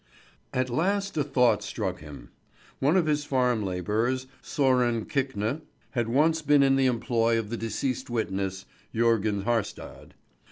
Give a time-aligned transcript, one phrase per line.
[0.51, 2.31] At last a thought struck him.
[2.79, 7.57] One of his farm labourers, Sören Kvikne, had once been in the employment of the
[7.57, 10.13] deceased witness, Jörgen Haarstad.